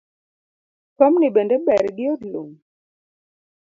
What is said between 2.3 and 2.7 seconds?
lum?